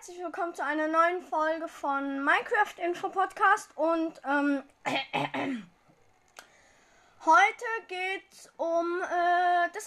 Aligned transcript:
herzlich 0.00 0.24
willkommen 0.24 0.54
zu 0.54 0.64
einer 0.64 0.88
neuen 0.88 1.20
Folge 1.20 1.68
von 1.68 2.24
Minecraft 2.24 2.82
Info 2.82 3.10
Podcast 3.10 3.68
und 3.76 4.18
ähm, 4.26 4.62
heute 7.26 7.64
geht's 7.86 8.50
um 8.56 9.02
äh, 9.02 9.68
das 9.74 9.86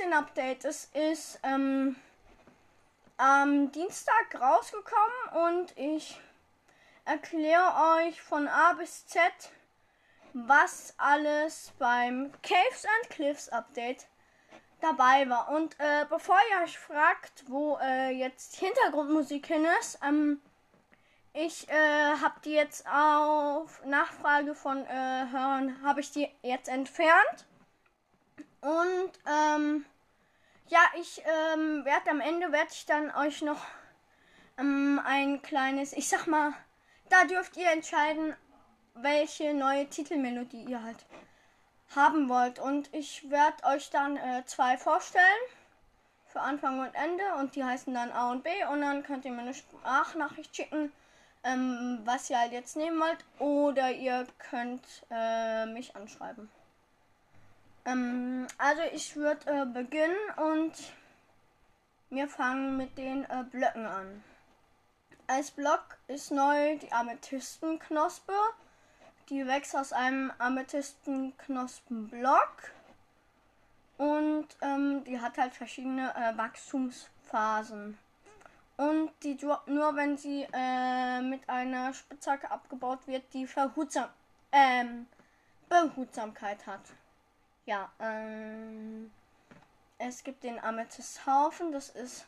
1.17 0.00 0.12
Update. 0.12 0.64
Es 0.64 0.88
ist 0.94 1.40
ähm, 1.42 1.94
am 3.18 3.70
Dienstag 3.70 4.40
rausgekommen 4.40 5.52
und 5.52 5.76
ich 5.76 6.18
erkläre 7.04 7.98
euch 7.98 8.22
von 8.22 8.48
A 8.48 8.72
bis 8.72 9.06
Z, 9.08 9.20
was 10.32 10.94
alles 10.96 11.70
beim 11.78 12.32
Caves 12.42 12.86
and 12.86 13.10
Cliffs 13.10 13.50
Update 13.50 14.06
dabei 14.84 15.28
war. 15.28 15.48
Und 15.48 15.74
äh, 15.80 16.06
bevor 16.08 16.36
ihr 16.50 16.64
euch 16.64 16.78
fragt, 16.78 17.44
wo 17.48 17.78
äh, 17.82 18.10
jetzt 18.10 18.56
Hintergrundmusik 18.56 19.46
hin 19.46 19.66
ist, 19.80 19.98
ähm, 20.06 20.40
ich 21.32 21.68
äh, 21.68 22.12
habe 22.22 22.40
die 22.44 22.52
jetzt 22.52 22.86
auf 22.86 23.84
Nachfrage 23.84 24.54
von 24.54 24.84
äh, 24.84 25.26
Hörern, 25.32 25.82
habe 25.82 26.00
ich 26.00 26.12
die 26.12 26.28
jetzt 26.42 26.68
entfernt. 26.68 27.46
Und 28.60 29.10
ähm, 29.26 29.84
ja, 30.68 30.80
ich 31.00 31.22
ähm, 31.52 31.84
werde 31.84 32.10
am 32.10 32.20
Ende, 32.20 32.52
werde 32.52 32.70
ich 32.70 32.86
dann 32.86 33.10
euch 33.16 33.42
noch 33.42 33.60
ähm, 34.58 35.00
ein 35.04 35.42
kleines, 35.42 35.92
ich 35.92 36.08
sag 36.08 36.26
mal, 36.26 36.52
da 37.08 37.24
dürft 37.24 37.56
ihr 37.56 37.70
entscheiden, 37.70 38.34
welche 38.94 39.54
neue 39.54 39.88
Titelmelodie 39.88 40.64
ihr 40.64 40.82
halt 40.82 41.04
haben 41.94 42.28
wollt. 42.28 42.58
Und 42.58 42.92
ich 42.92 43.30
werde 43.30 43.64
euch 43.64 43.90
dann 43.90 44.16
äh, 44.16 44.44
zwei 44.46 44.76
vorstellen. 44.76 45.24
Für 46.28 46.40
Anfang 46.40 46.80
und 46.80 46.94
Ende. 46.94 47.22
Und 47.38 47.54
die 47.54 47.64
heißen 47.64 47.92
dann 47.94 48.10
A 48.12 48.30
und 48.30 48.42
B. 48.42 48.50
Und 48.70 48.80
dann 48.80 49.02
könnt 49.02 49.24
ihr 49.24 49.32
mir 49.32 49.42
eine 49.42 49.54
Sprachnachricht 49.54 50.54
schicken, 50.54 50.92
ähm, 51.44 52.00
was 52.04 52.30
ihr 52.30 52.38
halt 52.38 52.52
jetzt 52.52 52.76
nehmen 52.76 53.00
wollt. 53.00 53.24
Oder 53.38 53.92
ihr 53.92 54.26
könnt 54.38 54.84
äh, 55.10 55.66
mich 55.66 55.94
anschreiben. 55.94 56.50
Ähm, 57.84 58.46
also 58.58 58.82
ich 58.92 59.14
würde 59.16 59.50
äh, 59.50 59.66
beginnen 59.66 60.16
und 60.36 60.72
wir 62.10 62.28
fangen 62.28 62.76
mit 62.76 62.96
den 62.96 63.24
äh, 63.24 63.44
Blöcken 63.50 63.86
an. 63.86 64.24
Als 65.26 65.50
Block 65.50 65.98
ist 66.06 66.30
neu 66.30 66.78
die 66.78 66.92
Amethystenknospe. 66.92 68.32
Die 69.30 69.46
wächst 69.46 69.76
aus 69.76 69.92
einem 69.92 70.32
Amethystenknospenblock. 70.38 72.72
Und 73.96 74.48
ähm, 74.60 75.04
die 75.04 75.20
hat 75.20 75.38
halt 75.38 75.54
verschiedene 75.54 76.12
äh, 76.14 76.36
Wachstumsphasen. 76.36 77.96
Und 78.76 79.12
die 79.22 79.36
droppt 79.36 79.68
nur, 79.68 79.94
wenn 79.94 80.16
sie 80.16 80.48
äh, 80.52 81.22
mit 81.22 81.48
einer 81.48 81.94
Spitzhacke 81.94 82.50
abgebaut 82.50 83.06
wird, 83.06 83.22
die 83.32 83.46
Verhutsam 83.46 84.08
ähm, 84.50 85.06
Behutsamkeit 85.68 86.66
hat. 86.66 86.80
Ja, 87.66 87.90
ähm, 88.00 89.12
es 89.98 90.24
gibt 90.24 90.42
den 90.42 90.58
Amethysthaufen, 90.58 91.70
das 91.72 91.90
ist 91.90 92.26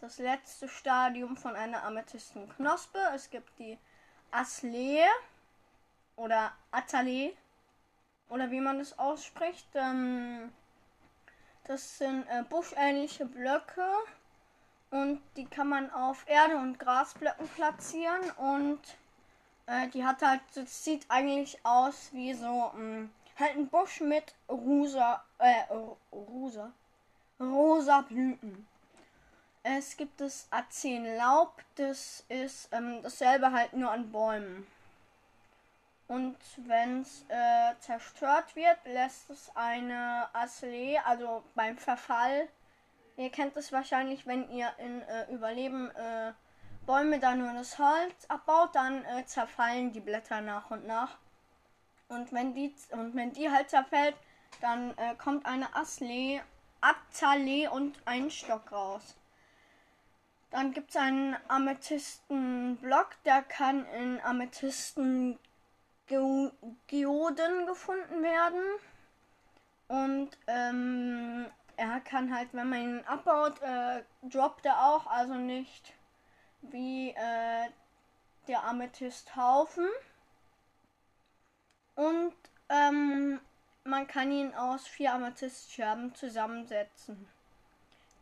das 0.00 0.18
letzte 0.18 0.68
Stadium 0.68 1.36
von 1.36 1.54
einer 1.54 1.84
Amethystenknospe. 1.84 2.98
Es 3.14 3.30
gibt 3.30 3.58
die 3.58 3.78
Aslee 4.30 5.04
oder 6.16 6.52
Atale 6.70 7.32
oder 8.28 8.50
wie 8.50 8.60
man 8.60 8.80
es 8.80 8.98
ausspricht. 8.98 9.68
Ähm, 9.74 10.52
das 11.64 11.98
sind 11.98 12.26
äh, 12.28 12.42
buschähnliche 12.48 13.26
Blöcke 13.26 13.88
und 14.90 15.20
die 15.36 15.46
kann 15.46 15.68
man 15.68 15.90
auf 15.90 16.24
Erde- 16.28 16.56
und 16.56 16.78
Grasblöcken 16.78 17.48
platzieren 17.48 18.30
und 18.36 18.80
äh, 19.66 19.88
die 19.88 20.04
hat 20.04 20.22
halt, 20.22 20.40
das 20.54 20.84
sieht 20.84 21.04
eigentlich 21.08 21.58
aus 21.64 22.10
wie 22.12 22.34
so 22.34 22.70
mh, 22.74 22.78
ähm, 22.78 23.10
halt 23.38 23.56
ein 23.56 23.68
Busch 23.68 24.00
mit 24.00 24.34
rosa, 24.48 25.22
äh, 25.38 25.64
rosa, 26.12 26.72
rosa 27.38 28.00
Blüten. 28.02 28.66
Es 29.62 29.96
gibt 29.96 30.20
das 30.20 30.48
Laub, 31.18 31.60
das 31.74 32.24
ist 32.28 32.68
ähm, 32.72 33.00
dasselbe 33.02 33.50
halt 33.50 33.72
nur 33.72 33.90
an 33.90 34.10
Bäumen. 34.12 34.66
Und 36.08 36.36
wenn 36.66 37.02
es 37.02 37.24
äh, 37.28 37.74
zerstört 37.80 38.54
wird, 38.54 38.78
lässt 38.84 39.28
es 39.30 39.50
eine 39.56 40.28
Aslee, 40.32 40.98
also 40.98 41.42
beim 41.54 41.76
Verfall, 41.78 42.48
ihr 43.16 43.30
kennt 43.30 43.56
es 43.56 43.72
wahrscheinlich, 43.72 44.26
wenn 44.26 44.48
ihr 44.50 44.70
in 44.78 45.02
äh, 45.02 45.32
Überleben 45.32 45.90
äh, 45.90 46.32
Bäume 46.86 47.18
dann 47.18 47.40
nur 47.40 47.52
das 47.52 47.78
Holz 47.78 48.26
abbaut, 48.28 48.74
dann 48.74 49.04
äh, 49.04 49.24
zerfallen 49.26 49.92
die 49.92 50.00
Blätter 50.00 50.40
nach 50.40 50.70
und 50.70 50.86
nach. 50.86 51.18
Und 52.08 52.32
wenn 52.32 52.54
die, 52.54 52.72
und 52.92 53.16
wenn 53.16 53.32
die 53.32 53.50
halt 53.50 53.68
zerfällt, 53.68 54.14
dann 54.60 54.96
äh, 54.96 55.16
kommt 55.16 55.44
eine 55.44 55.74
Aslee, 55.74 56.40
Azalee 56.80 57.66
und 57.66 57.98
ein 58.04 58.30
Stock 58.30 58.70
raus. 58.70 59.16
Dann 60.50 60.72
gibt 60.72 60.90
es 60.90 60.96
einen 60.96 61.36
Amethystenblock, 61.48 63.16
der 63.24 63.42
kann 63.42 63.84
in 63.86 64.20
Amethysten 64.20 65.38
Ge 66.06 66.50
Geoden 66.86 67.66
gefunden 67.66 68.22
werden. 68.22 68.62
Und 69.88 70.30
ähm, 70.46 71.46
er 71.76 72.00
kann 72.00 72.34
halt, 72.34 72.48
wenn 72.52 72.68
man 72.68 72.82
ihn 72.82 73.04
abbaut, 73.06 73.60
äh, 73.62 74.02
droppt 74.22 74.66
er 74.66 74.86
auch, 74.86 75.06
also 75.06 75.34
nicht 75.34 75.92
wie 76.62 77.10
äh, 77.10 77.68
der 78.48 78.64
Amethysthaufen. 78.64 79.88
Und 81.94 82.34
ähm, 82.68 83.40
man 83.84 84.06
kann 84.06 84.32
ihn 84.32 84.54
aus 84.54 84.86
vier 84.86 85.12
Amethystscherben 85.14 86.14
zusammensetzen. 86.14 87.28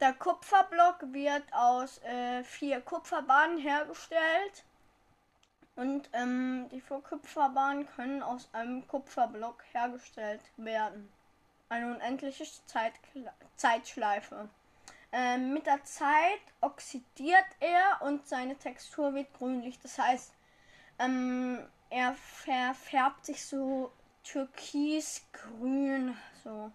Der 0.00 0.12
Kupferblock 0.12 1.12
wird 1.12 1.44
aus 1.52 1.98
äh, 2.02 2.44
vier 2.44 2.80
Kupferbahnen 2.80 3.58
hergestellt. 3.58 4.64
Und 5.76 6.08
ähm, 6.12 6.68
die 6.70 6.80
Kupferbahnen 6.80 7.86
können 7.86 8.22
aus 8.22 8.48
einem 8.52 8.86
Kupferblock 8.86 9.64
hergestellt 9.72 10.42
werden. 10.56 11.12
Eine 11.68 11.94
unendliche 11.94 12.44
Zeit 12.66 12.92
Zeitschleife. 13.56 14.48
Ähm, 15.10 15.52
mit 15.52 15.66
der 15.66 15.82
Zeit 15.84 16.40
oxidiert 16.60 17.44
er 17.60 18.02
und 18.02 18.26
seine 18.26 18.56
Textur 18.56 19.14
wird 19.14 19.32
grünlich. 19.34 19.78
Das 19.80 19.98
heißt, 19.98 20.32
ähm, 20.98 21.58
er 21.90 22.14
verfärbt 22.14 23.26
sich 23.26 23.44
so 23.44 23.92
türkisgrün 24.22 26.16
so. 26.42 26.70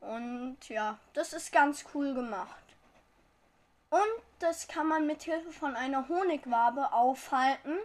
Und 0.00 0.68
ja, 0.68 0.98
das 1.14 1.32
ist 1.32 1.52
ganz 1.52 1.84
cool 1.94 2.14
gemacht. 2.14 2.64
Und 3.90 4.22
das 4.38 4.68
kann 4.68 4.86
man 4.86 5.06
mit 5.06 5.22
Hilfe 5.22 5.52
von 5.52 5.76
einer 5.76 6.08
Honigwabe 6.08 6.92
aufhalten 6.92 7.78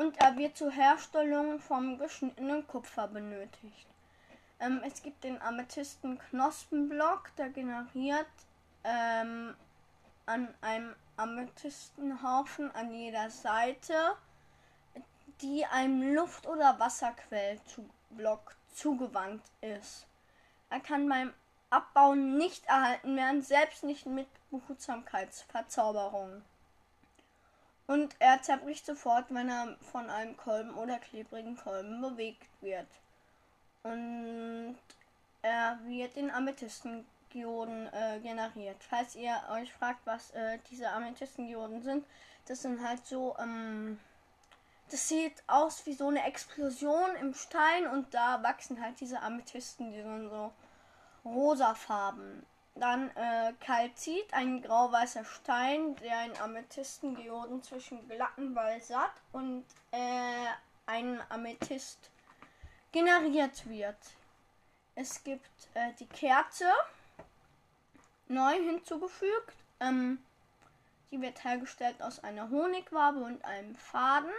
und 0.00 0.18
er 0.18 0.34
wird 0.38 0.56
zur 0.56 0.70
Herstellung 0.70 1.60
vom 1.60 1.98
geschnittenen 1.98 2.66
Kupfer 2.66 3.06
benötigt. 3.06 3.86
Ähm, 4.58 4.80
es 4.82 5.02
gibt 5.02 5.24
den 5.24 5.40
Amethysten-Knospenblock, 5.42 7.36
der 7.36 7.50
generiert 7.50 8.26
ähm, 8.82 9.54
an 10.24 10.48
einem 10.62 10.94
Amethystenhaufen 11.18 12.74
an 12.74 12.94
jeder 12.94 13.28
Seite, 13.28 14.16
die 15.42 15.66
einem 15.66 16.14
Luft- 16.14 16.46
oder 16.46 16.78
Wasserquellblock 16.78 18.56
zugewandt 18.72 19.42
ist. 19.60 20.06
Er 20.70 20.80
kann 20.80 21.10
beim 21.10 21.34
Abbauen 21.68 22.38
nicht 22.38 22.64
erhalten 22.64 23.16
werden, 23.16 23.42
selbst 23.42 23.84
nicht 23.84 24.06
mit 24.06 24.28
Behutsamkeitsverzauberungen. 24.50 26.42
Und 27.90 28.14
er 28.20 28.40
zerbricht 28.40 28.86
sofort, 28.86 29.34
wenn 29.34 29.48
er 29.48 29.76
von 29.90 30.08
einem 30.10 30.36
Kolben 30.36 30.72
oder 30.74 31.00
klebrigen 31.00 31.56
Kolben 31.56 32.00
bewegt 32.00 32.46
wird. 32.60 32.86
Und 33.82 34.76
er 35.42 35.76
wird 35.82 36.16
in 36.16 36.30
Amethystengioden 36.30 37.92
äh, 37.92 38.20
generiert. 38.20 38.76
Falls 38.88 39.16
ihr 39.16 39.34
euch 39.50 39.72
fragt, 39.72 40.06
was 40.06 40.30
äh, 40.30 40.60
diese 40.70 40.88
Amethystengioden 40.88 41.82
sind, 41.82 42.06
das 42.46 42.62
sind 42.62 42.80
halt 42.80 43.04
so, 43.04 43.34
ähm, 43.40 43.98
das 44.88 45.08
sieht 45.08 45.42
aus 45.48 45.84
wie 45.84 45.94
so 45.94 46.06
eine 46.06 46.22
Explosion 46.22 47.16
im 47.20 47.34
Stein 47.34 47.88
und 47.88 48.14
da 48.14 48.40
wachsen 48.44 48.80
halt 48.80 49.00
diese 49.00 49.20
Amethysten, 49.20 49.90
die 49.90 50.00
sind 50.00 50.28
so 50.28 50.52
rosafarben. 51.24 52.46
Dann 52.74 53.10
äh, 53.16 53.52
Kalzit, 53.60 54.32
ein 54.32 54.62
grau-weißer 54.62 55.24
Stein, 55.24 55.96
der 55.96 56.24
in 56.26 56.36
Amethystengeoden 56.38 57.62
zwischen 57.62 58.08
glatten 58.08 58.54
Balsat 58.54 59.12
und 59.32 59.64
äh, 59.90 60.46
einem 60.86 61.20
Amethyst 61.28 62.10
generiert 62.92 63.68
wird. 63.68 63.98
Es 64.94 65.22
gibt 65.24 65.68
äh, 65.74 65.92
die 65.98 66.06
Kerze, 66.06 66.72
neu 68.28 68.54
hinzugefügt. 68.54 69.56
Ähm, 69.80 70.18
Die 71.10 71.20
wird 71.20 71.42
hergestellt 71.42 72.00
aus 72.00 72.22
einer 72.22 72.50
Honigwabe 72.50 73.18
und 73.20 73.44
einem 73.44 73.74
Faden. 73.74 74.30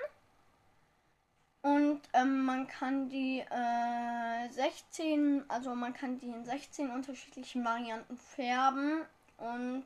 Und 1.61 2.01
ähm, 2.13 2.43
man 2.43 2.67
kann 2.67 3.07
die 3.09 3.39
äh, 3.39 4.49
16, 4.49 5.45
also 5.47 5.75
man 5.75 5.93
kann 5.93 6.17
die 6.17 6.29
in 6.29 6.43
16 6.43 6.89
unterschiedlichen 6.89 7.63
Varianten 7.63 8.17
färben. 8.17 9.05
Und 9.37 9.85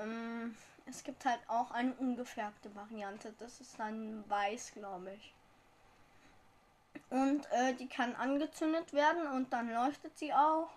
ähm, 0.00 0.56
es 0.86 1.04
gibt 1.04 1.24
halt 1.24 1.40
auch 1.48 1.70
eine 1.70 1.92
ungefärbte 1.94 2.74
Variante. 2.74 3.34
Das 3.38 3.60
ist 3.60 3.78
dann 3.78 4.24
weiß, 4.28 4.72
glaube 4.72 5.12
ich. 5.12 5.34
Und 7.10 7.46
äh, 7.52 7.74
die 7.74 7.88
kann 7.88 8.14
angezündet 8.16 8.92
werden 8.94 9.26
und 9.26 9.52
dann 9.52 9.70
leuchtet 9.70 10.16
sie 10.18 10.32
auch. 10.32 10.70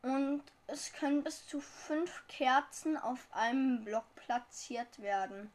Und 0.00 0.42
es 0.66 0.92
können 0.94 1.22
bis 1.22 1.46
zu 1.46 1.60
fünf 1.60 2.26
Kerzen 2.26 2.96
auf 2.96 3.28
einem 3.32 3.84
Block 3.84 4.04
platziert 4.16 5.00
werden. 5.00 5.52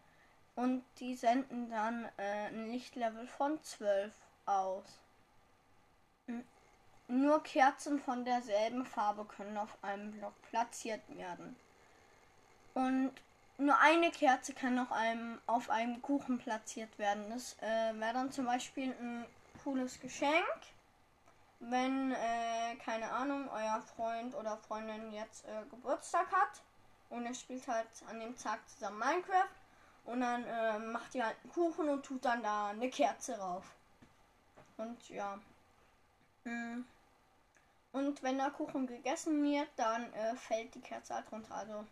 Und 0.57 0.83
die 0.99 1.15
senden 1.15 1.69
dann 1.69 2.09
äh, 2.17 2.47
ein 2.47 2.71
Lichtlevel 2.71 3.25
von 3.27 3.63
12 3.63 4.11
aus. 4.45 4.99
Nur 7.07 7.41
Kerzen 7.43 7.99
von 7.99 8.25
derselben 8.25 8.85
Farbe 8.85 9.23
können 9.23 9.57
auf 9.57 9.81
einem 9.81 10.11
Block 10.11 10.33
platziert 10.49 11.01
werden. 11.15 11.55
Und 12.73 13.13
nur 13.57 13.79
eine 13.79 14.11
Kerze 14.11 14.53
kann 14.53 14.77
auf 14.77 14.91
einem, 14.91 15.39
auf 15.47 15.69
einem 15.69 16.01
Kuchen 16.01 16.37
platziert 16.37 16.99
werden. 16.99 17.29
Das 17.29 17.55
äh, 17.61 17.93
wäre 17.97 18.13
dann 18.13 18.33
zum 18.33 18.45
Beispiel 18.45 18.91
ein 18.99 19.25
cooles 19.63 20.01
Geschenk 20.01 20.43
wenn, 21.59 22.11
äh, 22.11 22.75
keine 22.83 23.11
Ahnung, 23.11 23.49
euer 23.49 23.81
Freund 23.81 24.35
oder 24.35 24.57
Freundin 24.57 25.11
jetzt 25.11 25.45
äh, 25.45 25.63
Geburtstag 25.69 26.31
hat 26.31 26.61
und 27.09 27.25
er 27.25 27.33
spielt 27.33 27.67
halt 27.67 27.87
an 28.09 28.19
dem 28.19 28.37
Tag 28.37 28.59
zusammen 28.69 28.99
Minecraft 28.99 29.49
und 30.07 30.21
dann 30.21 30.43
äh, 30.45 30.79
macht 30.79 31.13
ihr 31.15 31.25
halt 31.25 31.37
einen 31.43 31.53
Kuchen 31.53 31.89
und 31.89 32.03
tut 32.03 32.23
dann 32.25 32.41
da 32.41 32.69
eine 32.69 32.89
Kerze 32.89 33.37
rauf. 33.37 33.65
Und 34.77 35.09
ja. 35.09 35.37
Mm. 36.43 36.81
Und 37.91 38.23
wenn 38.23 38.37
der 38.37 38.51
Kuchen 38.51 38.87
gegessen 38.87 39.43
wird, 39.43 39.69
dann 39.75 40.11
äh, 40.13 40.35
fällt 40.35 40.73
die 40.75 40.81
Kerze 40.81 41.15
halt 41.15 41.31
runter. 41.31 41.55
Also 41.55 41.85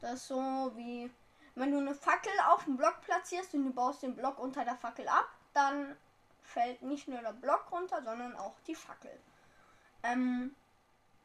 das 0.00 0.14
ist 0.14 0.28
so 0.28 0.72
wie 0.76 1.10
wenn 1.56 1.72
du 1.72 1.78
eine 1.78 1.94
Fackel 1.94 2.32
auf 2.46 2.64
dem 2.64 2.76
Block 2.76 3.00
platzierst 3.02 3.52
und 3.54 3.64
du 3.64 3.72
baust 3.72 4.02
den 4.02 4.14
Block 4.14 4.38
unter 4.38 4.64
der 4.64 4.76
Fackel 4.76 5.08
ab, 5.08 5.28
dann 5.52 5.96
fällt 6.42 6.82
nicht 6.82 7.08
nur 7.08 7.20
der 7.20 7.32
Block 7.32 7.70
runter, 7.72 8.02
sondern 8.02 8.36
auch 8.36 8.54
die 8.66 8.74
Fackel. 8.74 9.18
Ähm, 10.02 10.54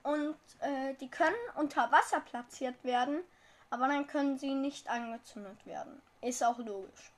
und 0.04 0.36
äh, 0.60 0.94
die 0.96 1.10
können 1.10 1.36
unter 1.56 1.92
Wasser 1.92 2.20
platziert 2.20 2.84
werden, 2.84 3.24
aber 3.70 3.88
dann 3.88 4.08
können 4.08 4.38
sie 4.38 4.54
nicht 4.54 4.90
angezündet 4.90 5.66
werden. 5.66 6.02
Ist 6.22 6.44
auch 6.44 6.58
logisch. 6.60 7.12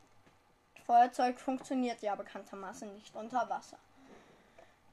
Feuerzeug 0.85 1.39
funktioniert 1.39 2.01
ja 2.01 2.15
bekanntermaßen 2.15 2.93
nicht 2.93 3.13
unter 3.15 3.49
Wasser. 3.49 3.77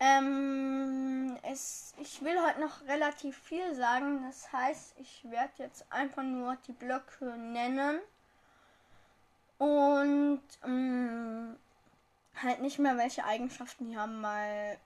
Ähm, 0.01 1.39
es, 1.43 1.95
ich 1.99 2.23
will 2.23 2.37
heute 2.43 2.61
noch 2.61 2.83
relativ 2.87 3.39
viel 3.39 3.75
sagen. 3.75 4.25
Das 4.27 4.53
heißt, 4.53 4.95
ich 4.99 5.31
werde 5.31 5.53
jetzt 5.59 5.91
einfach 5.91 6.23
nur 6.23 6.57
die 6.67 6.73
Blöcke 6.73 7.27
nennen. 7.37 8.01
Und 9.59 10.43
ähm, 10.65 11.57
halt 12.43 12.61
nicht 12.61 12.79
mehr, 12.81 12.97
welche 12.97 13.25
Eigenschaften 13.25 13.89
die 13.89 13.97
haben, 13.97 14.23
weil 14.23 14.79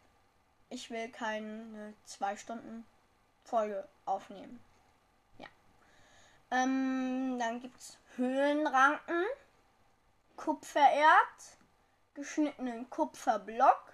ich 0.69 0.91
will 0.91 1.09
keine 1.09 1.95
zwei 2.05 2.37
Stunden 2.37 2.87
Folge 3.45 3.89
aufnehmen. 4.05 4.61
Ähm, 6.51 7.39
dann 7.39 7.61
gibt's 7.61 7.99
Höhlenranken, 8.17 9.25
Kupfererd, 10.37 11.59
geschnittenen 12.15 12.89
Kupferblock, 12.89 13.93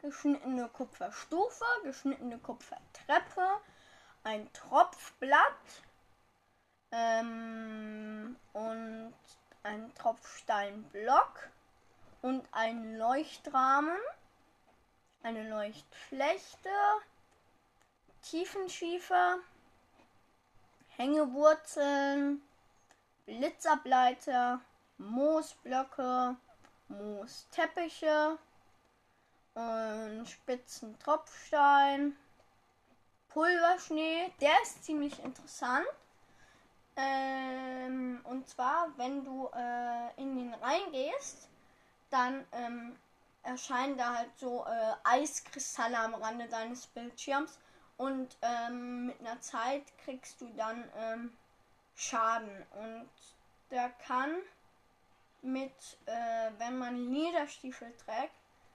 geschnittene 0.00 0.68
Kupferstufe, 0.68 1.64
geschnittene 1.82 2.38
Kupfertreppe, 2.38 3.60
ein 4.22 4.52
Tropfblatt 4.52 5.82
ähm, 6.92 8.36
und 8.52 9.14
ein 9.64 9.94
Tropfsteinblock 9.94 11.48
und 12.22 12.48
ein 12.52 12.96
Leuchtrahmen, 12.98 13.98
eine 15.22 15.48
Leuchtflechte, 15.48 16.70
Tiefenschiefer, 18.22 19.38
Hängewurzeln, 20.96 22.42
Blitzableiter, 23.26 24.60
Moosblöcke, 24.98 26.36
Moosteppiche 26.88 28.38
und 29.54 30.26
spitzen 30.26 30.98
Tropfstein, 30.98 32.16
Pulverschnee. 33.28 34.32
Der 34.40 34.52
ist 34.62 34.84
ziemlich 34.84 35.22
interessant. 35.22 35.86
Ähm, 36.96 38.20
und 38.24 38.48
zwar, 38.48 38.88
wenn 38.96 39.24
du 39.24 39.50
äh, 39.54 40.20
in 40.22 40.36
den 40.36 40.54
reingehst, 40.54 41.48
dann 42.08 42.44
ähm, 42.52 42.96
erscheinen 43.42 43.98
da 43.98 44.14
halt 44.14 44.30
so 44.38 44.64
äh, 44.64 44.92
Eiskristalle 45.04 45.98
am 45.98 46.14
Rande 46.14 46.48
deines 46.48 46.86
Bildschirms 46.86 47.58
und 47.96 48.36
ähm, 48.42 49.06
mit 49.06 49.20
einer 49.20 49.40
Zeit 49.40 49.82
kriegst 50.04 50.40
du 50.40 50.48
dann 50.56 50.84
ähm, 50.96 51.36
Schaden 51.94 52.64
und 52.72 53.08
der 53.70 53.88
kann 53.90 54.36
mit, 55.42 55.98
äh, 56.06 56.50
wenn 56.58 56.78
man 56.78 56.96
Lederstiefel 57.12 57.92
trägt, 58.04 58.34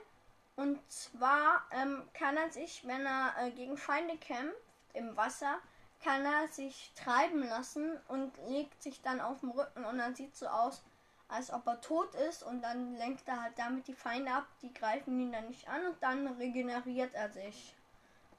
Und 0.56 0.80
zwar 0.90 1.64
ähm, 1.70 2.08
kann 2.14 2.36
er 2.36 2.50
sich, 2.50 2.86
wenn 2.86 3.06
er 3.06 3.34
äh, 3.38 3.50
gegen 3.52 3.76
Feinde 3.76 4.16
kämpft 4.18 4.67
im 4.94 5.16
Wasser, 5.16 5.58
kann 6.02 6.24
er 6.24 6.48
sich 6.48 6.92
treiben 6.94 7.42
lassen 7.42 7.98
und 8.08 8.32
legt 8.48 8.82
sich 8.82 9.02
dann 9.02 9.20
auf 9.20 9.40
den 9.40 9.50
Rücken 9.50 9.84
und 9.84 9.98
dann 9.98 10.14
sieht 10.14 10.36
so 10.36 10.46
aus, 10.46 10.82
als 11.28 11.52
ob 11.52 11.66
er 11.66 11.80
tot 11.80 12.14
ist 12.14 12.42
und 12.42 12.62
dann 12.62 12.96
lenkt 12.96 13.28
er 13.28 13.42
halt 13.42 13.58
damit 13.58 13.86
die 13.86 13.94
Feinde 13.94 14.32
ab, 14.32 14.46
die 14.62 14.72
greifen 14.72 15.20
ihn 15.20 15.32
dann 15.32 15.48
nicht 15.48 15.68
an 15.68 15.86
und 15.86 16.02
dann 16.02 16.26
regeneriert 16.26 17.14
er 17.14 17.30
sich. 17.30 17.74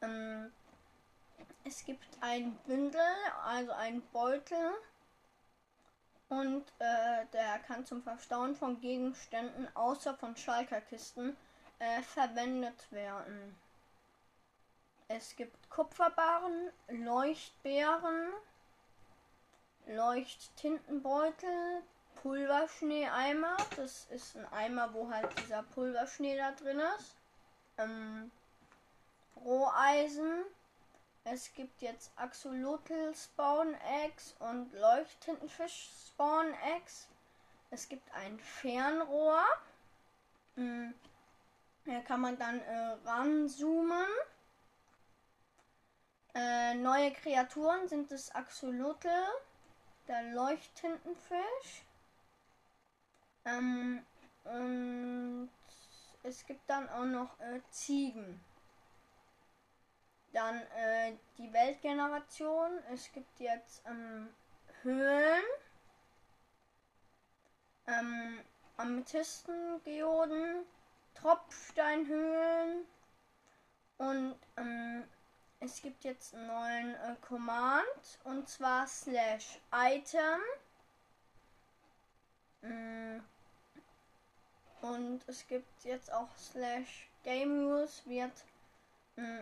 Ähm, 0.02 0.52
es 1.64 1.86
gibt 1.86 2.08
ein 2.22 2.56
Bündel, 2.66 3.02
also 3.44 3.72
ein 3.74 4.02
Beutel 4.12 4.72
und 6.30 6.64
äh, 6.80 7.26
der 7.34 7.60
kann 7.68 7.86
zum 7.86 8.02
Verstauen 8.02 8.56
von 8.56 8.80
Gegenständen 8.80 9.68
außer 9.76 10.16
von 10.16 10.36
Schalkerkisten 10.36 11.36
äh, 11.80 12.02
verwendet 12.02 12.92
werden. 12.92 13.56
Es 15.12 15.36
gibt 15.36 15.72
Kupferbarren, 15.72 16.70
Leuchtbeeren, 16.88 18.32
Leuchttintenbeutel, 19.88 21.82
Pulverschneeeimer. 22.22 23.58
Das 23.76 24.06
ist 24.12 24.38
ein 24.38 24.46
Eimer, 24.54 24.94
wo 24.94 25.10
halt 25.10 25.28
dieser 25.40 25.64
Pulverschnee 25.64 26.38
da 26.38 26.52
drin 26.52 26.80
ist. 27.00 27.16
Ähm, 27.80 28.30
Roheisen. 29.38 30.44
Es 31.24 31.52
gibt 31.56 31.82
jetzt 31.82 32.12
Axolotl 32.16 33.16
Spawn 33.16 33.74
Eggs 34.04 34.36
und 34.38 34.72
Leuchttintenfisch 34.74 35.90
Spawn 36.08 36.54
Eggs. 36.78 37.08
Es 37.72 37.90
gibt 37.90 38.14
ein 38.14 38.38
Fernrohr. 38.38 39.44
Hm. 40.54 40.94
Hier 41.86 42.02
kann 42.02 42.22
man 42.22 42.38
dann 42.38 42.60
äh, 42.60 42.96
ranzoomen. 43.06 44.06
Äh, 46.36 46.76
neue 46.76 47.12
Kreaturen 47.14 47.88
sind 47.88 48.12
das 48.12 48.34
Axolotl, 48.36 49.10
der 50.08 50.24
Leuchttintenfisch. 50.34 51.84
Ähm, 53.46 54.06
und 54.44 55.50
es 56.24 56.46
gibt 56.46 56.70
dann 56.70 56.88
auch 56.90 57.06
noch 57.06 57.40
äh, 57.40 57.62
Ziegen. 57.72 58.40
Dann 60.34 60.62
äh, 60.78 61.14
die 61.38 61.52
Weltgeneration. 61.52 62.72
Es 62.94 63.12
gibt 63.12 63.40
jetzt 63.40 63.84
ähm, 63.88 64.30
Höhlen. 64.84 65.44
Ähm, 67.88 68.40
Amethysten, 68.78 69.84
Geoden, 69.84 70.64
Tropfsteinhöhlen 71.16 72.86
und 73.98 74.36
ähm, 74.56 75.04
es 75.62 75.82
gibt 75.82 76.04
jetzt 76.04 76.34
einen 76.34 76.48
neuen 76.48 76.96
äh, 76.96 77.16
Command 77.22 78.20
und 78.24 78.48
zwar 78.48 78.88
slash 78.88 79.60
item 79.74 80.40
mm. 82.62 83.20
und 84.82 85.22
es 85.28 85.46
gibt 85.48 85.84
jetzt 85.84 86.12
auch 86.12 86.30
slash 86.38 87.10
game 87.24 87.66
news 87.66 88.02
wird 88.06 88.46
mm, 89.18 89.40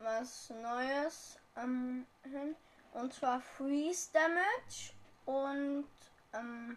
was 0.00 0.50
Neues 0.50 1.38
ähm, 1.56 2.06
hin 2.24 2.56
und 2.92 3.14
zwar 3.14 3.40
freeze 3.40 4.10
damage 4.12 4.92
und 5.24 5.88
ähm, 6.32 6.76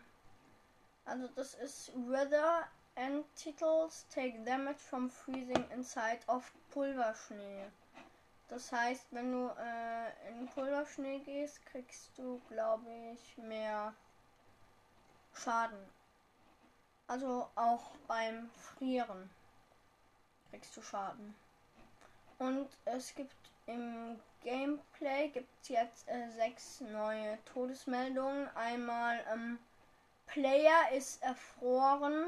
also 1.05 1.27
das 1.35 1.55
ist 1.55 1.91
weather 2.07 2.67
and 2.95 3.25
titles 3.35 4.05
take 4.13 4.43
damage 4.43 4.79
from 4.79 5.09
freezing 5.09 5.65
inside 5.71 6.19
of 6.27 6.51
Pulverschnee. 6.71 7.65
Das 8.53 8.72
heißt, 8.72 9.07
wenn 9.10 9.31
du 9.31 9.48
äh, 9.48 10.29
in 10.29 10.48
Pulverschnee 10.48 11.17
gehst, 11.25 11.65
kriegst 11.65 12.15
du, 12.15 12.39
glaube 12.50 12.88
ich, 13.12 13.36
mehr 13.39 13.95
Schaden. 15.33 15.79
Also 17.07 17.50
auch 17.55 17.95
beim 18.07 18.51
Frieren 18.51 19.27
kriegst 20.51 20.77
du 20.77 20.83
Schaden. 20.83 21.33
Und 22.38 22.69
es 22.86 23.15
gibt 23.15 23.36
im 23.65 24.19
Gameplay 24.43 25.29
gibt 25.29 25.69
jetzt 25.69 26.07
äh, 26.07 26.29
sechs 26.29 26.79
neue 26.81 27.43
Todesmeldungen. 27.45 28.55
Einmal 28.55 29.19
ähm, 29.33 29.57
Player 30.27 30.91
ist 30.95 31.24
erfroren. 31.24 32.25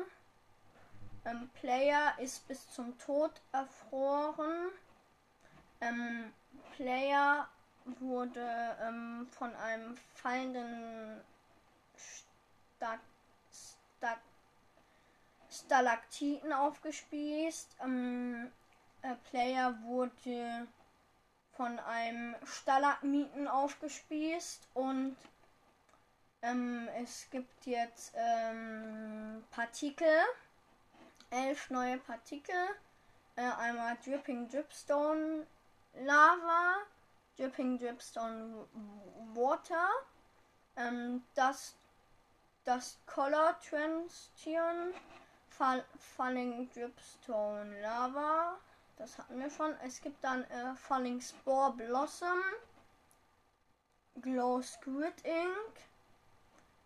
Ähm, 1.24 1.52
Player 1.62 2.16
ist 2.18 2.48
bis 2.48 2.68
zum 2.72 2.98
Tod 2.98 3.32
erfroren. 3.52 4.72
Ähm, 5.82 6.34
Player 6.76 7.48
wurde 8.00 8.78
ähm, 8.82 9.28
von 9.32 9.54
einem 9.56 9.96
fallenden 10.16 11.22
Sta 11.98 13.00
Sta 13.52 14.18
Stalaktiten 15.50 16.52
aufgespießt. 16.52 17.78
Ähm, 17.82 18.52
äh, 19.02 19.16
Player 19.30 19.78
wurde 19.84 20.68
von 21.54 21.80
einem 21.80 22.36
Stalagmiten 22.46 23.48
aufgespießt 23.48 24.68
und 24.74 25.16
ähm, 26.42 26.90
es 27.02 27.30
gibt 27.30 27.66
jetzt 27.66 28.14
ähm, 28.16 29.44
Partikel, 29.52 30.08
elf 31.30 31.70
neue 31.70 31.98
Partikel. 32.00 32.56
Äh, 33.38 33.42
einmal 33.42 33.98
Dripping 34.04 34.50
Dripstone 34.50 35.46
Lava, 36.04 36.78
Dripping 37.38 37.78
Dripstone 37.78 38.68
Water, 39.34 39.90
ähm, 40.76 41.24
das, 41.34 41.76
das 42.64 42.98
Color 43.06 43.60
Transition, 43.60 44.94
Fall, 45.50 45.86
Falling 45.98 46.70
Dripstone 46.72 47.82
Lava, 47.82 48.58
das 48.98 49.18
hatten 49.18 49.40
wir 49.40 49.50
schon. 49.50 49.74
Es 49.84 50.02
gibt 50.02 50.24
dann 50.24 50.44
äh, 50.46 50.76
Falling 50.76 51.20
Spore 51.22 51.74
Blossom, 51.74 52.42
Glow 54.22 54.62
Squid 54.62 55.26
Ink, 55.26 55.80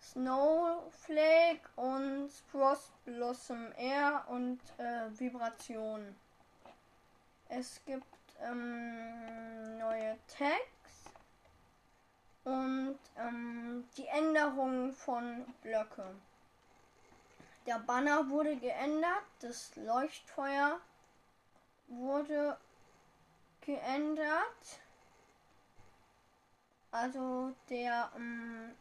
Snowflake 0.01 1.69
und 1.75 2.31
Frost 2.51 2.91
Blossom 3.05 3.71
Air 3.77 4.25
und 4.27 4.59
äh, 4.77 5.19
Vibration. 5.19 6.15
Es 7.47 7.81
gibt 7.85 8.18
ähm, 8.41 9.77
neue 9.77 10.17
Tags 10.27 11.11
und 12.43 12.99
ähm, 13.17 13.87
die 13.97 14.07
Änderung 14.07 14.93
von 14.93 15.45
Blöcke. 15.61 16.15
Der 17.65 17.79
Banner 17.79 18.29
wurde 18.29 18.55
geändert, 18.57 19.23
das 19.41 19.75
Leuchtfeuer 19.75 20.79
wurde 21.87 22.57
geändert. 23.61 24.79
Also 26.91 27.53
der 27.69 28.11
ähm, 28.15 28.75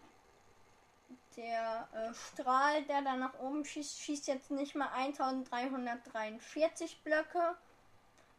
der 1.38 1.88
äh, 1.92 2.14
Strahl, 2.14 2.82
der 2.84 3.02
da 3.02 3.16
nach 3.16 3.38
oben 3.38 3.64
schießt, 3.64 4.00
schießt 4.00 4.26
jetzt 4.26 4.50
nicht 4.50 4.74
mehr 4.74 4.92
1343 4.92 7.02
Blöcke, 7.04 7.56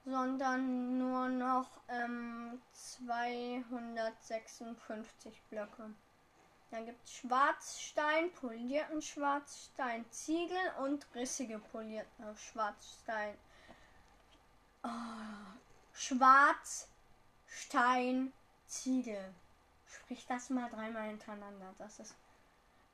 sondern 0.09 0.97
nur 0.97 1.29
noch 1.29 1.69
ähm, 1.87 2.61
256 2.73 5.41
Blöcke. 5.49 5.93
Dann 6.71 6.85
gibt 6.85 7.03
es 7.03 7.15
Schwarzstein, 7.15 8.31
polierten 8.33 9.01
Schwarzstein, 9.01 10.05
Ziegel 10.11 10.71
und 10.83 11.07
rissige 11.15 11.57
polierte 11.59 12.35
Schwarzstein. 12.35 13.35
Oh, 14.83 14.89
Schwarzstein, 15.93 18.31
Ziegel. 18.67 19.33
Sprich 19.87 20.27
das 20.27 20.51
mal 20.51 20.69
dreimal 20.69 21.07
hintereinander. 21.07 21.73
Das 21.79 21.99
ist 21.99 22.13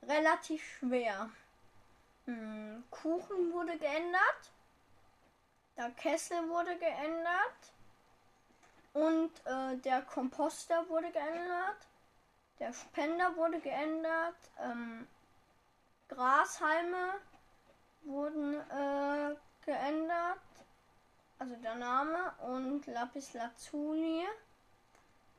relativ 0.02 0.64
schwer. 0.78 1.28
Hm, 2.24 2.82
Kuchen 2.90 3.52
wurde 3.52 3.76
geändert. 3.78 4.52
Der 5.76 5.90
Kessel 5.90 6.48
wurde 6.48 6.76
geändert. 6.78 7.72
Und 8.94 9.30
äh, 9.44 9.76
der 9.78 10.02
Komposter 10.02 10.88
wurde 10.88 11.10
geändert. 11.10 11.86
Der 12.58 12.72
Spender 12.72 13.36
wurde 13.36 13.60
geändert. 13.60 14.36
Ähm, 14.58 15.06
Grashalme 16.08 17.20
wurden 18.04 18.54
äh, 18.54 19.36
geändert. 19.66 20.38
Also 21.38 21.54
der 21.56 21.74
Name 21.74 22.32
und 22.46 22.86
Lapis 22.86 23.34
Lazuli. 23.34 24.26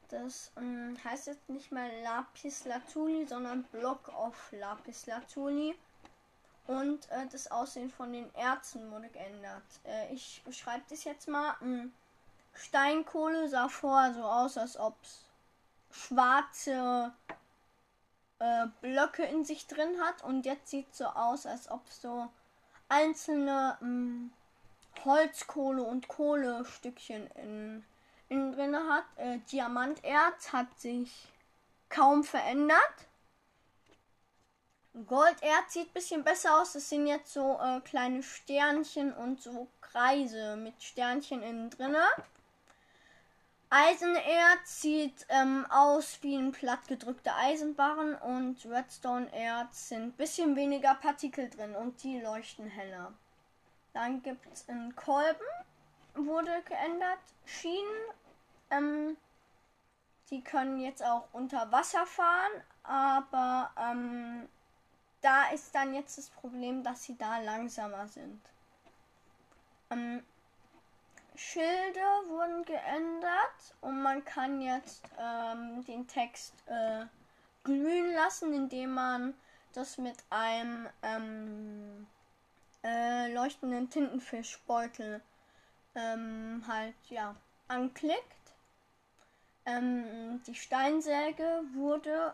Das 0.09 0.51
ähm, 0.57 0.95
heißt 1.03 1.27
jetzt 1.27 1.49
nicht 1.49 1.71
mehr 1.71 2.01
Lapis 2.03 2.65
Lazuli, 2.65 3.25
sondern 3.25 3.63
Block 3.63 4.07
of 4.09 4.51
Lapis 4.51 5.07
Lazuli. 5.07 5.75
Und 6.67 7.09
äh, 7.11 7.25
das 7.31 7.49
Aussehen 7.49 7.89
von 7.89 8.11
den 8.11 8.33
Erzen 8.35 8.91
wurde 8.91 9.07
geändert. 9.09 9.63
Äh, 9.85 10.13
ich 10.13 10.41
beschreibe 10.45 10.83
das 10.89 11.05
jetzt 11.05 11.27
mal. 11.27 11.55
Ähm, 11.61 11.93
Steinkohle 12.53 13.47
sah 13.47 13.69
vorher 13.69 14.13
so 14.13 14.23
aus, 14.23 14.57
als 14.57 14.77
ob 14.77 14.95
es 15.01 15.23
schwarze 15.91 17.13
äh, 18.39 18.67
Blöcke 18.81 19.23
in 19.23 19.45
sich 19.45 19.67
drin 19.67 19.99
hat 20.01 20.23
und 20.23 20.45
jetzt 20.45 20.69
sieht 20.69 20.93
so 20.93 21.05
aus, 21.05 21.45
als 21.45 21.69
ob 21.69 21.87
so 21.89 22.27
einzelne 22.89 23.77
mh, 23.79 23.87
mm, 23.87 24.31
Holzkohle 25.05 25.83
und 25.83 26.07
Kohlestückchen 26.07 27.27
in, 27.35 27.85
in 28.29 28.51
drin 28.51 28.75
hat. 28.75 29.05
Äh, 29.15 29.39
Diamanterz 29.51 30.51
hat 30.51 30.79
sich 30.79 31.27
kaum 31.89 32.23
verändert. 32.23 33.06
Golderz 35.05 35.73
sieht 35.73 35.89
ein 35.89 35.93
bisschen 35.93 36.23
besser 36.23 36.61
aus. 36.61 36.73
Das 36.73 36.89
sind 36.89 37.07
jetzt 37.07 37.33
so 37.33 37.59
äh, 37.61 37.81
kleine 37.81 38.23
Sternchen 38.23 39.13
und 39.13 39.41
so 39.41 39.67
Kreise 39.81 40.55
mit 40.57 40.81
Sternchen 40.81 41.43
innen 41.43 41.69
drinne. 41.69 42.03
Eisenerz 43.69 44.81
sieht 44.81 45.25
ähm, 45.27 45.65
aus 45.69 46.19
wie 46.21 46.37
ein 46.37 46.53
plattgedrückter 46.53 47.35
Eisenbarren 47.35 48.15
und 48.15 48.65
Redstone-Erz 48.65 49.89
sind 49.89 50.03
ein 50.03 50.11
bisschen 50.13 50.55
weniger 50.55 50.95
Partikel 50.95 51.49
drin 51.49 51.75
und 51.75 52.01
die 52.01 52.21
leuchten 52.21 52.69
heller. 52.69 53.11
Dann 53.91 54.23
gibt 54.23 54.45
es 54.53 54.69
einen 54.69 54.95
Kolben, 54.95 55.45
wurde 56.15 56.61
geändert. 56.63 57.19
Schienen, 57.45 58.13
ähm, 58.69 59.17
die 60.29 60.43
können 60.43 60.79
jetzt 60.79 61.03
auch 61.03 61.27
unter 61.33 61.69
Wasser 61.69 62.05
fahren, 62.05 62.51
aber 62.83 63.71
ähm, 63.77 64.47
da 65.27 65.49
ist 65.49 65.75
dann 65.75 65.93
jetzt 65.93 66.17
das 66.17 66.29
Problem, 66.29 66.83
dass 66.83 67.03
sie 67.03 67.17
da 67.17 67.39
langsamer 67.39 68.07
sind. 68.07 68.39
Ähm, 69.89 70.23
Schilde 71.35 71.99
wurden 72.29 72.63
geändert 72.63 73.75
und 73.81 74.01
man 74.01 74.23
kann 74.23 74.61
jetzt 74.61 75.03
ähm, 75.19 75.83
den 75.83 76.07
Text 76.07 76.53
äh, 76.67 77.05
glühen 77.65 78.13
lassen, 78.13 78.53
indem 78.53 78.93
man 78.93 79.33
das 79.73 79.97
mit 79.97 80.15
einem 80.29 80.87
ähm, 81.03 82.07
äh, 82.85 83.33
leuchtenden 83.33 83.89
Tintenfischbeutel 83.89 85.21
ähm, 85.95 86.63
halt 86.69 86.95
ja 87.09 87.35
anklickt. 87.67 88.53
Ähm, 89.65 90.41
die 90.47 90.55
Steinsäge 90.55 91.63
wurde 91.73 92.33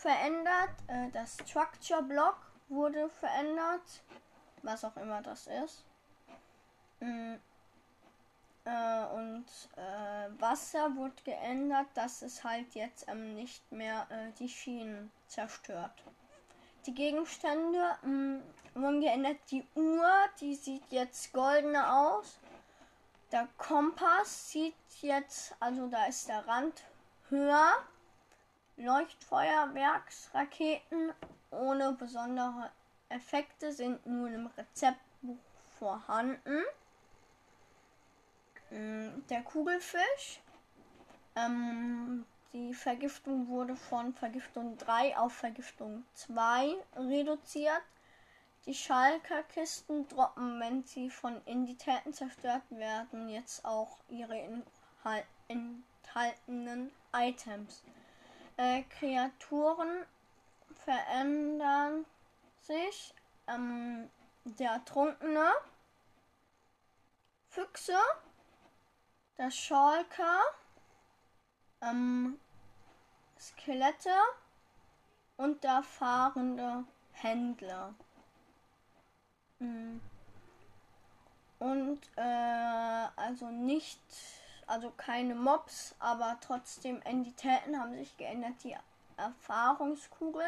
verändert, 0.00 0.70
äh, 0.86 1.10
das 1.12 1.34
Structure 1.34 2.02
Block 2.02 2.38
wurde 2.68 3.08
verändert, 3.08 4.02
was 4.62 4.84
auch 4.84 4.96
immer 4.96 5.20
das 5.20 5.46
ist. 5.46 5.84
Mm, 7.00 7.34
äh, 8.64 9.04
und 9.14 9.46
äh, 9.76 10.40
Wasser 10.40 10.94
wurde 10.96 11.22
geändert, 11.24 11.88
dass 11.94 12.22
es 12.22 12.42
halt 12.44 12.74
jetzt 12.74 13.08
ähm, 13.08 13.34
nicht 13.34 13.70
mehr 13.72 14.06
äh, 14.10 14.32
die 14.38 14.48
Schienen 14.48 15.10
zerstört. 15.26 16.02
Die 16.86 16.94
Gegenstände 16.94 17.96
mh, 18.02 18.08
mm, 18.08 18.42
wurden 18.74 19.00
geändert. 19.00 19.38
Die 19.50 19.66
Uhr, 19.74 20.10
die 20.40 20.54
sieht 20.54 20.90
jetzt 20.90 21.32
goldener 21.32 22.16
aus. 22.16 22.38
Der 23.32 23.48
Kompass 23.58 24.50
sieht 24.50 24.74
jetzt, 25.02 25.54
also 25.60 25.88
da 25.88 26.06
ist 26.06 26.28
der 26.28 26.46
Rand 26.46 26.82
höher. 27.28 27.76
Leuchtfeuerwerksraketen 28.80 31.12
ohne 31.50 31.92
besondere 31.92 32.70
Effekte 33.08 33.72
sind 33.72 34.04
nun 34.06 34.32
im 34.32 34.46
Rezeptbuch 34.46 35.38
vorhanden. 35.78 36.62
Mm, 38.70 39.26
der 39.28 39.42
Kugelfisch. 39.42 40.40
Ähm, 41.36 42.24
die 42.52 42.74
Vergiftung 42.74 43.46
wurde 43.48 43.76
von 43.76 44.14
Vergiftung 44.14 44.76
3 44.78 45.16
auf 45.18 45.32
Vergiftung 45.32 46.04
2 46.14 46.74
reduziert. 46.96 47.82
Die 48.66 48.74
Schalkerkisten 48.74 50.08
droppen, 50.08 50.60
wenn 50.60 50.84
sie 50.84 51.10
von 51.10 51.40
Entitäten 51.46 52.12
zerstört 52.12 52.62
werden, 52.70 53.28
jetzt 53.28 53.64
auch 53.64 53.98
ihre 54.08 54.64
enthaltenen 55.48 56.90
Items. 57.12 57.82
Äh, 58.60 58.82
Kreaturen 58.82 60.04
verändern 60.84 62.04
sich. 62.60 63.14
Ähm, 63.46 64.10
der 64.44 64.72
Ertrunkene, 64.72 65.50
Füchse, 67.48 67.96
der 69.38 69.50
Schalker, 69.50 70.40
ähm, 71.80 72.38
Skelette 73.38 74.14
und 75.38 75.64
der 75.64 75.82
fahrende 75.82 76.84
Händler. 77.12 77.94
Mhm. 79.58 80.02
Und 81.60 82.00
äh, 82.16 83.08
also 83.16 83.46
nicht, 83.46 84.00
also 84.70 84.92
keine 84.96 85.34
Mobs, 85.34 85.96
aber 85.98 86.38
trotzdem 86.40 87.02
Entitäten 87.02 87.78
haben 87.78 87.96
sich 87.96 88.16
geändert. 88.16 88.54
Die 88.62 88.76
Erfahrungskugel, 89.16 90.44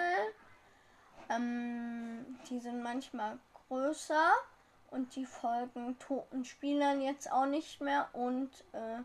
ähm, 1.29 2.39
die 2.49 2.61
sind 2.61 2.85
manchmal 2.85 3.39
größer 3.69 4.33
und 4.93 5.17
die 5.17 5.27
folgen 5.27 5.99
toten 5.99 6.45
Spielern 6.45 7.03
jetzt 7.03 7.33
auch 7.33 7.47
nicht 7.47 7.81
mehr 7.81 8.09
und 8.13 8.51
äh, 8.73 9.01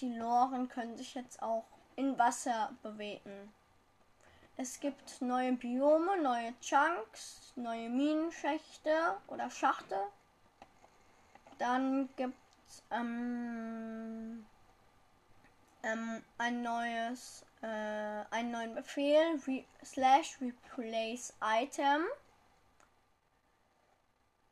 die 0.00 0.14
Loren 0.14 0.68
können 0.68 0.96
sich 0.96 1.14
jetzt 1.14 1.42
auch 1.42 1.64
in 1.96 2.16
Wasser 2.16 2.72
bewegen. 2.82 3.52
Es 4.56 4.78
gibt 4.78 5.20
neue 5.20 5.52
Biome, 5.54 6.22
neue 6.22 6.54
Chunks, 6.60 7.52
neue 7.56 7.88
Minenschächte 7.88 9.16
oder 9.26 9.50
Schachte. 9.50 9.98
Dann 11.58 12.08
gibt 12.16 12.36
es 12.68 12.82
ähm, 12.90 14.46
ähm, 15.82 16.22
ein 16.38 16.62
neues, 16.62 17.44
äh, 17.62 17.66
einen 18.30 18.50
neuen 18.50 18.74
Befehl, 18.74 19.40
re 19.46 19.64
slash 19.84 20.38
replace 20.40 21.32
item. 21.42 22.02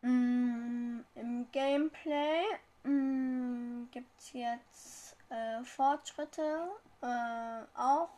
Mm, 0.02 1.00
Im 1.14 1.50
Gameplay 1.52 2.42
mm, 2.84 3.90
gibt 3.90 4.18
es 4.20 4.32
jetzt 4.32 5.16
äh, 5.30 5.62
Fortschritte 5.64 6.68
äh, 7.02 7.62
auch. 7.74 8.10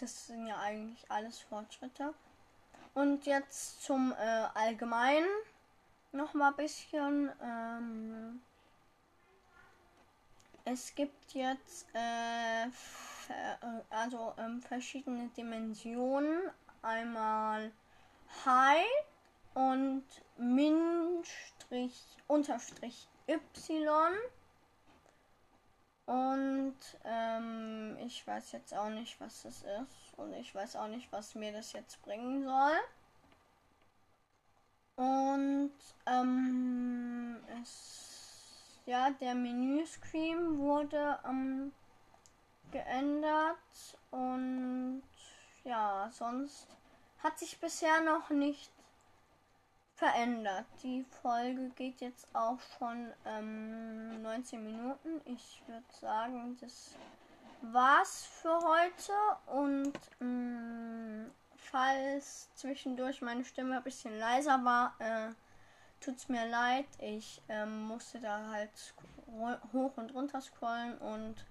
Das 0.00 0.26
sind 0.26 0.46
ja 0.46 0.58
eigentlich 0.60 1.10
alles 1.10 1.40
Fortschritte. 1.40 2.14
Und 2.94 3.26
jetzt 3.26 3.82
zum 3.82 4.12
äh, 4.12 4.46
Allgemeinen 4.54 5.26
noch 6.12 6.34
mal 6.34 6.50
ein 6.50 6.56
bisschen. 6.56 7.32
Ähm, 7.42 8.42
es 10.64 10.94
gibt 10.94 11.34
jetzt 11.34 11.86
äh, 11.94 12.68
also 13.90 14.32
ähm, 14.38 14.62
verschiedene 14.62 15.28
Dimensionen. 15.28 16.50
Einmal 16.82 17.72
High 18.44 18.84
und 19.54 20.04
Min-Unterstrich 20.36 23.08
Y. 23.26 24.12
Und 26.06 26.76
ähm, 27.04 27.96
ich 28.04 28.26
weiß 28.26 28.52
jetzt 28.52 28.74
auch 28.74 28.90
nicht, 28.90 29.18
was 29.20 29.42
das 29.42 29.62
ist. 29.62 30.18
Und 30.18 30.34
ich 30.34 30.54
weiß 30.54 30.76
auch 30.76 30.88
nicht, 30.88 31.10
was 31.12 31.34
mir 31.34 31.52
das 31.52 31.72
jetzt 31.72 32.02
bringen 32.02 32.44
soll. 32.44 32.76
Und 34.96 35.72
ähm, 36.06 37.42
es, 37.62 38.13
ja, 38.86 39.10
der 39.10 39.34
Menüscreen 39.34 40.58
wurde 40.58 41.18
ähm, 41.26 41.72
geändert. 42.70 43.56
Und 44.10 45.02
ja, 45.64 46.10
sonst 46.12 46.68
hat 47.22 47.38
sich 47.38 47.58
bisher 47.58 48.00
noch 48.02 48.30
nicht 48.30 48.70
verändert. 49.94 50.66
Die 50.82 51.04
Folge 51.22 51.70
geht 51.76 52.00
jetzt 52.00 52.26
auch 52.34 52.58
schon 52.78 53.12
ähm, 53.24 54.22
19 54.22 54.62
Minuten. 54.62 55.20
Ich 55.24 55.62
würde 55.66 55.84
sagen, 56.00 56.56
das 56.60 56.96
war's 57.62 58.24
für 58.24 58.58
heute. 58.60 59.12
Und 59.46 59.98
ähm, 60.20 61.30
falls 61.56 62.52
zwischendurch 62.54 63.22
meine 63.22 63.44
Stimme 63.44 63.78
ein 63.78 63.82
bisschen 63.82 64.18
leiser 64.18 64.64
war, 64.64 64.94
äh, 64.98 65.30
tut's 66.04 66.28
mir 66.28 66.46
leid. 66.46 66.86
Ich 66.98 67.40
ähm, 67.48 67.84
musste 67.84 68.20
da 68.20 68.50
halt 68.50 68.94
hoch 69.72 69.96
und 69.96 70.14
runter 70.14 70.40
scrollen 70.40 70.98
und 70.98 71.44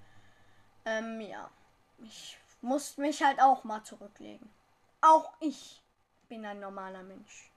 ähm, 0.86 1.20
ja, 1.22 1.50
ich 2.04 2.38
musste 2.62 3.02
mich 3.02 3.24
halt 3.24 3.42
auch 3.42 3.64
mal 3.64 3.84
zurücklegen. 3.84 4.50
Auch 5.02 5.34
ich 5.40 5.82
bin 6.30 6.46
ein 6.46 6.60
normaler 6.60 7.04
Mensch. 7.04 7.52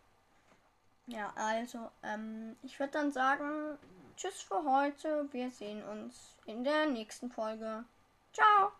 Ja, 1.06 1.32
also, 1.37 1.90
ähm, 2.02 2.56
ich 2.62 2.78
würde 2.80 2.94
dann 2.94 3.12
sagen, 3.12 3.78
tschüss 4.16 4.42
für 4.42 4.64
heute. 4.64 5.28
Wir 5.32 5.50
sehen 5.50 5.85
uns 5.85 6.37
in 6.46 6.64
der 6.64 6.87
nächsten 6.87 7.30
Folge. 7.30 7.85
Ciao! 8.32 8.72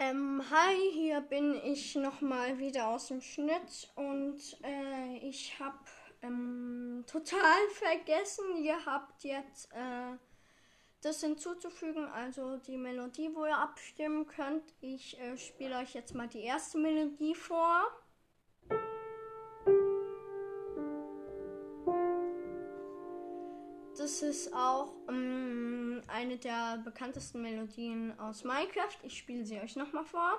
Ähm, 0.00 0.44
hi, 0.50 0.92
hier 0.92 1.20
bin 1.22 1.54
ich 1.64 1.96
nochmal 1.96 2.58
wieder 2.58 2.86
aus 2.88 3.08
dem 3.08 3.20
Schnitt 3.20 3.90
und 3.96 4.38
äh, 4.62 5.16
ich 5.16 5.58
habe 5.58 5.78
ähm, 6.22 7.04
total 7.06 7.68
vergessen, 7.72 8.56
ihr 8.62 8.84
habt 8.84 9.24
jetzt 9.24 9.70
äh, 9.72 10.16
das 11.02 11.20
hinzuzufügen, 11.20 12.06
also 12.06 12.56
die 12.56 12.76
Melodie, 12.76 13.30
wo 13.34 13.46
ihr 13.46 13.56
abstimmen 13.56 14.26
könnt. 14.26 14.74
Ich 14.80 15.18
äh, 15.20 15.36
spiele 15.36 15.78
euch 15.78 15.94
jetzt 15.94 16.14
mal 16.14 16.28
die 16.28 16.42
erste 16.42 16.78
Melodie 16.78 17.34
vor. 17.34 17.86
Das 23.96 24.22
ist 24.22 24.54
auch 24.54 24.94
ähm, 25.08 26.02
eine 26.06 26.36
der 26.38 26.78
bekanntesten 26.84 27.42
Melodien 27.42 28.18
aus 28.18 28.44
Minecraft. 28.44 28.96
Ich 29.02 29.18
spiele 29.18 29.44
sie 29.44 29.60
euch 29.60 29.76
nochmal 29.76 30.04
vor. 30.04 30.38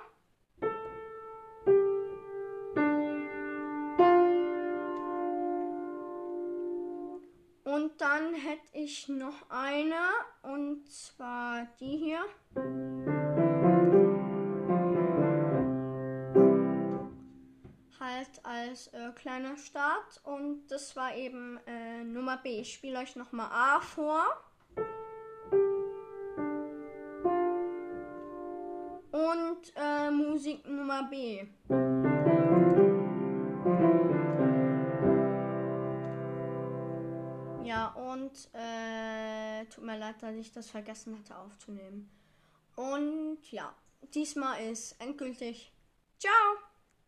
Dann 8.00 8.34
hätte 8.34 8.66
ich 8.72 9.08
noch 9.08 9.50
eine, 9.50 9.94
und 10.42 10.90
zwar 10.90 11.66
die 11.78 11.98
hier. 11.98 12.20
Halt 18.00 18.40
als 18.42 18.86
äh, 18.88 19.12
kleiner 19.14 19.58
Start. 19.58 20.20
Und 20.24 20.66
das 20.68 20.96
war 20.96 21.14
eben 21.14 21.60
äh, 21.66 22.02
Nummer 22.02 22.38
B. 22.38 22.60
Ich 22.60 22.72
spiele 22.72 22.98
euch 22.98 23.16
nochmal 23.16 23.50
A 23.52 23.80
vor. 23.80 24.24
Und 29.12 29.72
äh, 29.76 30.10
Musik 30.10 30.66
Nummer 30.66 31.06
B. 31.10 31.46
und 38.12 38.48
äh, 38.54 39.64
tut 39.66 39.84
mir 39.84 39.98
leid, 39.98 40.22
dass 40.22 40.34
ich 40.34 40.52
das 40.52 40.70
vergessen 40.70 41.18
hatte 41.18 41.36
aufzunehmen. 41.36 42.10
Und 42.76 43.38
ja, 43.50 43.74
diesmal 44.14 44.60
ist 44.70 45.00
endgültig. 45.00 45.72
Ciao! 46.18 46.69